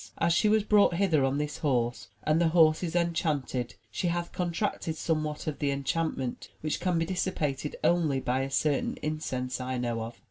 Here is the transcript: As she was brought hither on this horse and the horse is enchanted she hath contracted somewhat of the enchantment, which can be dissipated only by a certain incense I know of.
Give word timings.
As 0.17 0.33
she 0.33 0.49
was 0.49 0.63
brought 0.63 0.95
hither 0.95 1.23
on 1.23 1.37
this 1.37 1.59
horse 1.59 2.07
and 2.23 2.41
the 2.41 2.47
horse 2.47 2.81
is 2.81 2.95
enchanted 2.95 3.75
she 3.91 4.07
hath 4.07 4.31
contracted 4.31 4.95
somewhat 4.95 5.45
of 5.45 5.59
the 5.59 5.69
enchantment, 5.69 6.49
which 6.61 6.79
can 6.79 6.97
be 6.97 7.05
dissipated 7.05 7.75
only 7.83 8.19
by 8.19 8.41
a 8.41 8.49
certain 8.49 8.97
incense 9.03 9.61
I 9.61 9.77
know 9.77 10.01
of. 10.01 10.17